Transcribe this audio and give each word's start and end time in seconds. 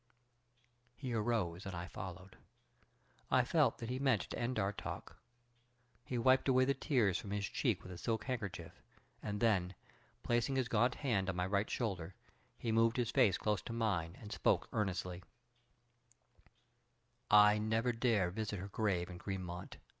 He 0.95 1.13
arose 1.13 1.63
and 1.63 1.75
I 1.75 1.87
followed. 1.87 2.35
I 3.29 3.43
felt 3.45 3.77
that 3.77 3.91
he 3.91 3.99
meant 3.99 4.21
to 4.31 4.39
end 4.39 4.57
our 4.57 4.73
talk. 4.73 5.17
He 6.03 6.17
wiped 6.17 6.49
away 6.49 6.65
the 6.65 6.73
tears 6.73 7.19
from 7.19 7.29
his 7.29 7.45
cheek 7.45 7.83
with 7.83 7.91
a 7.91 7.99
silk 7.99 8.23
handkerchief, 8.23 8.81
and 9.21 9.39
then, 9.39 9.75
placing 10.23 10.55
his 10.55 10.67
gaunt 10.69 10.95
hand 10.95 11.29
on 11.29 11.35
my 11.35 11.45
right 11.45 11.69
shoulder, 11.69 12.15
he 12.57 12.71
moved 12.71 12.97
his 12.97 13.11
face 13.11 13.37
close 13.37 13.61
to 13.61 13.73
mine 13.73 14.17
and 14.19 14.31
spoke 14.31 14.67
earnestly: 14.73 15.21
"I 17.29 17.59
never 17.59 17.91
dare 17.91 18.31
visit 18.31 18.57
her 18.57 18.69
grave 18.69 19.07
in 19.07 19.19
Greenmount. 19.19 19.77